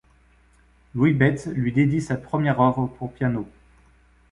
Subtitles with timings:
[0.95, 3.47] Louis Beydts lui dédie sa première œuvre pour piano.